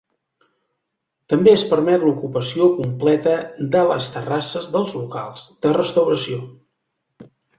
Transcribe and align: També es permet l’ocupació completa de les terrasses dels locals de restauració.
També 1.33 1.51
es 1.57 1.65
permet 1.73 2.05
l’ocupació 2.05 2.69
completa 2.79 3.35
de 3.77 3.83
les 3.91 4.09
terrasses 4.15 4.69
dels 4.77 4.97
locals 5.01 5.47
de 5.67 5.75
restauració. 5.79 6.41